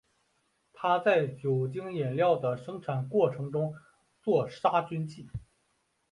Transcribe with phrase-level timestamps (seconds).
[0.73, 3.75] 它在酒精饮料的生产过程中用
[4.23, 5.29] 作杀菌剂。